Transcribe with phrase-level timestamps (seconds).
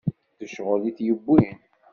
[0.39, 1.57] D ccɣel i t-yewwin.